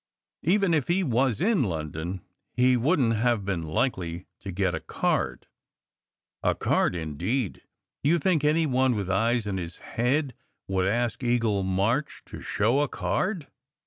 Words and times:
Even 0.41 0.73
if 0.73 0.87
he 0.87 1.03
was 1.03 1.39
in 1.39 1.61
London, 1.61 2.21
he 2.55 2.75
wouldn 2.75 3.11
t 3.11 3.17
have 3.17 3.45
been 3.45 3.61
likely 3.61 4.25
to 4.39 4.51
get 4.51 4.73
a 4.73 4.79
card" 4.79 5.45
"A 6.43 6.55
card, 6.55 6.95
indeed! 6.95 7.61
Do 8.03 8.09
you 8.09 8.17
think 8.17 8.43
any 8.43 8.65
one 8.65 8.95
with 8.95 9.11
eyes 9.11 9.45
in 9.45 9.57
his 9.57 9.77
head 9.77 10.33
would 10.67 10.87
ask 10.87 11.23
Eagle 11.23 11.61
March 11.61 12.23
to 12.25 12.41
show 12.41 12.79
a 12.79 12.87
card 12.87 13.45